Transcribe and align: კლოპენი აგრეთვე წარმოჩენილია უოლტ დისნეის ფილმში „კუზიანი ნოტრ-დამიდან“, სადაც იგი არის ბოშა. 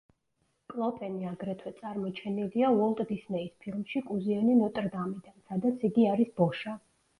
კლოპენი 0.71 1.27
აგრეთვე 1.31 1.73
წარმოჩენილია 1.81 2.71
უოლტ 2.79 3.03
დისნეის 3.11 3.53
ფილმში 3.67 4.03
„კუზიანი 4.09 4.59
ნოტრ-დამიდან“, 4.65 5.39
სადაც 5.53 5.89
იგი 5.93 6.11
არის 6.17 6.37
ბოშა. 6.43 6.79